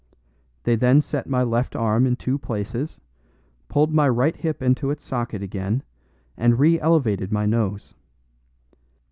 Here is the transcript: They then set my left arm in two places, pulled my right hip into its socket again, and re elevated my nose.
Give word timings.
They 0.63 0.75
then 0.75 0.99
set 0.99 1.29
my 1.29 1.43
left 1.43 1.75
arm 1.75 2.07
in 2.07 2.15
two 2.15 2.39
places, 2.39 2.99
pulled 3.67 3.93
my 3.93 4.09
right 4.09 4.35
hip 4.35 4.63
into 4.63 4.89
its 4.89 5.03
socket 5.05 5.43
again, 5.43 5.83
and 6.35 6.57
re 6.57 6.79
elevated 6.79 7.31
my 7.31 7.45
nose. 7.45 7.93